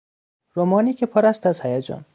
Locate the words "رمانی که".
0.55-1.05